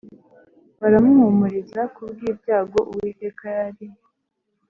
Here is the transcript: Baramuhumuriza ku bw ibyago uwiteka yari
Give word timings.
Baramuhumuriza 0.79 1.81
ku 1.95 2.01
bw 2.13 2.19
ibyago 2.31 2.79
uwiteka 2.91 3.45
yari 3.57 3.87